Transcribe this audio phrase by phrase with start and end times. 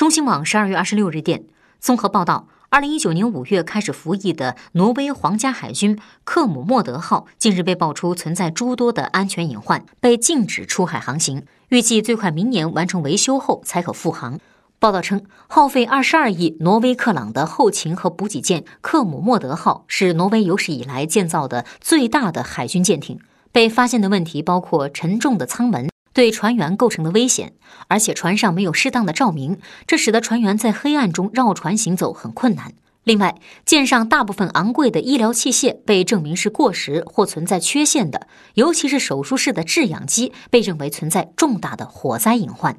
[0.00, 1.44] 中新网十二月二十六日电，
[1.78, 14.38] 综合报道，二零一九年五月开始服役的挪威皇家海军克姆莫德号近日被爆出存在诸多的安全隐患，被禁止出海航行，预计最快明年完成维修后才可复航。
[14.78, 23.20] 报道称，耗费二十二亿挪威克朗的后勤和补给舰克姆莫德号是挪威有史以来建造的最大的海军舰艇。
[23.52, 25.90] 被发现的问题包括沉重的舱门。
[26.12, 27.52] 对船员构成的危险，
[27.88, 32.74] 而且船上没有适当的照明，这使得船员在黑暗中绕船行走很困难。
[33.04, 42.78] 另外，舰上大部分昂贵的医疗器械被证明是过时或存在缺陷的，尤其是手术室的制氧机被认为存在重大的火灾隐患。